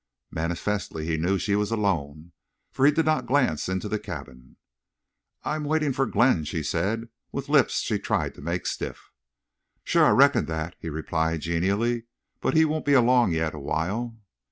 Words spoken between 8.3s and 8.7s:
to make